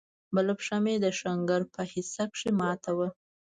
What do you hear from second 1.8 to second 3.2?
حصه کښې ماته وه.